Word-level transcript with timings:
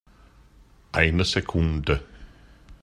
Eine 0.93 1.23
Sekunde! 1.25 2.03